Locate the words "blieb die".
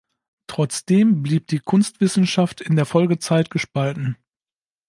1.21-1.59